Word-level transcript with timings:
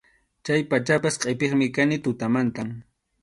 Chay 0.45 0.61
pachapas 0.69 1.15
qʼipiqmi 1.21 1.67
kani 1.75 1.95
tutamantam. 2.03 2.69